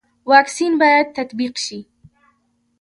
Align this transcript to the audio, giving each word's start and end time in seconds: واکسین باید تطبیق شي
واکسین 0.29 0.73
باید 0.81 1.07
تطبیق 1.17 1.53
شي 1.65 1.79